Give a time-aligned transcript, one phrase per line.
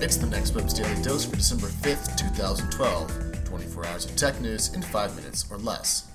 [0.00, 3.44] It's the Next Web's Daily Dose for December 5th, 2012.
[3.44, 6.08] 24 hours of tech news in 5 minutes or less.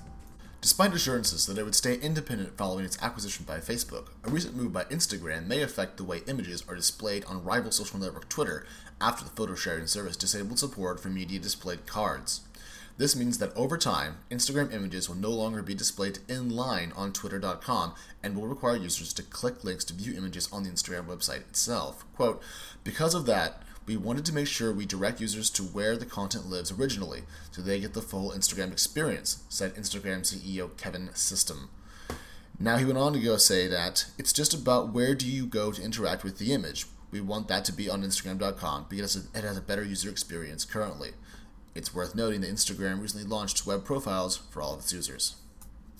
[0.62, 4.72] Despite assurances that it would stay independent following its acquisition by Facebook, a recent move
[4.72, 8.66] by Instagram may affect the way images are displayed on rival social network Twitter
[9.02, 12.40] after the photo sharing service disabled support for media displayed cards.
[12.96, 17.12] This means that over time, Instagram images will no longer be displayed in line on
[17.12, 21.40] Twitter.com and will require users to click links to view images on the Instagram website
[21.40, 22.06] itself.
[22.14, 22.40] Quote,
[22.82, 26.46] because of that, we wanted to make sure we direct users to where the content
[26.46, 31.68] lives originally, so they get the full Instagram experience, said Instagram CEO Kevin Systrom.
[32.58, 35.72] Now he went on to go say that it's just about where do you go
[35.72, 36.86] to interact with the image.
[37.10, 41.10] We want that to be on Instagram.com because it has a better user experience currently.
[41.74, 45.36] It's worth noting that Instagram recently launched web profiles for all of its users.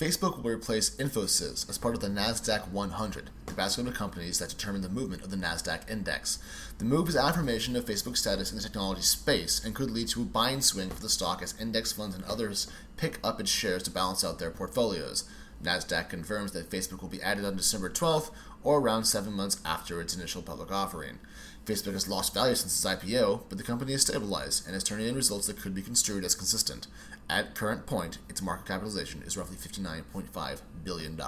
[0.04, 4.50] Facebook will replace Infosys as part of the NASDAQ 100, the basket of companies that
[4.50, 6.40] determine the movement of the NASDAQ index.
[6.76, 10.20] The move is affirmation of Facebook's status in the technology space and could lead to
[10.20, 13.82] a buying swing for the stock as index funds and others pick up its shares
[13.84, 15.24] to balance out their portfolios.
[15.64, 18.30] NASDAQ confirms that Facebook will be added on December 12th,
[18.62, 21.18] or around seven months after its initial public offering.
[21.66, 25.06] Facebook has lost value since its IPO, but the company has stabilized and is turning
[25.06, 26.86] in results that could be construed as consistent.
[27.28, 31.18] At current point, its market capitalization is roughly $59.5 billion.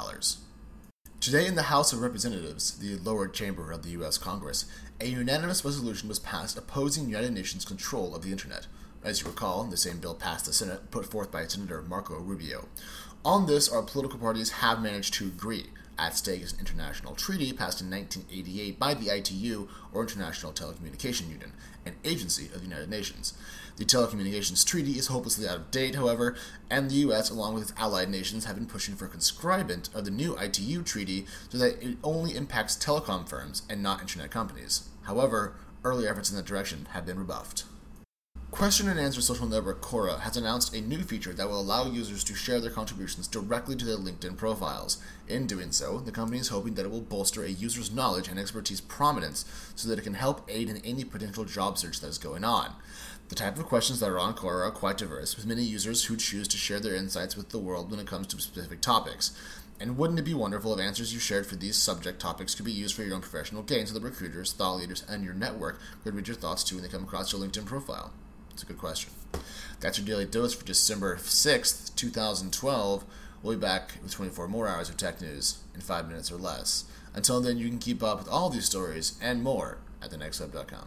[1.20, 4.18] Today, in the House of Representatives, the lower chamber of the U.S.
[4.18, 4.66] Congress,
[5.00, 8.66] a unanimous resolution was passed opposing United Nations control of the Internet.
[9.02, 12.68] As you recall, the same bill passed the Senate, put forth by Senator Marco Rubio.
[13.26, 15.70] On this, our political parties have managed to agree.
[15.98, 21.28] At stake is an international treaty passed in 1988 by the ITU, or International Telecommunication
[21.28, 21.52] Union,
[21.84, 23.36] an agency of the United Nations.
[23.78, 26.36] The Telecommunications Treaty is hopelessly out of date, however,
[26.70, 30.12] and the US, along with its allied nations, have been pushing for conscribement of the
[30.12, 34.88] new ITU treaty so that it only impacts telecom firms and not internet companies.
[35.02, 37.64] However, early efforts in that direction have been rebuffed.
[38.52, 42.24] Question and Answer social network Quora has announced a new feature that will allow users
[42.24, 44.96] to share their contributions directly to their LinkedIn profiles.
[45.28, 48.38] In doing so, the company is hoping that it will bolster a user's knowledge and
[48.38, 52.16] expertise prominence so that it can help aid in any potential job search that is
[52.16, 52.72] going on.
[53.28, 56.16] The type of questions that are on Quora are quite diverse, with many users who
[56.16, 59.36] choose to share their insights with the world when it comes to specific topics.
[59.78, 62.72] And wouldn't it be wonderful if answers you shared for these subject topics could be
[62.72, 66.14] used for your own professional gain so that recruiters, thought leaders, and your network could
[66.14, 68.12] read your thoughts too when they come across your LinkedIn profile?
[68.56, 69.12] It's a good question.
[69.80, 73.04] That's your daily dose for December 6th, 2012.
[73.42, 76.84] We'll be back with 24 more hours of tech news in five minutes or less.
[77.12, 80.86] Until then, you can keep up with all these stories and more at thenextweb.com.